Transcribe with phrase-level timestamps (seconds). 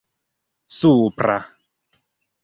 [0.77, 1.35] supra